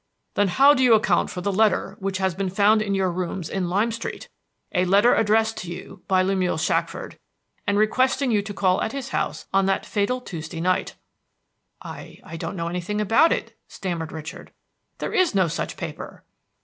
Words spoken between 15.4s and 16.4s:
such paper!"